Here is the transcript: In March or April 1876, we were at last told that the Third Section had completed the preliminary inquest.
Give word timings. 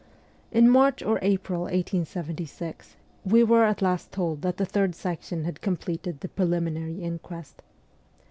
In 0.51 0.67
March 0.67 1.03
or 1.03 1.19
April 1.21 1.61
1876, 1.65 2.95
we 3.23 3.43
were 3.43 3.65
at 3.65 3.83
last 3.83 4.11
told 4.11 4.41
that 4.41 4.57
the 4.57 4.65
Third 4.65 4.95
Section 4.95 5.43
had 5.43 5.61
completed 5.61 6.21
the 6.21 6.27
preliminary 6.27 7.01
inquest. 7.03 7.61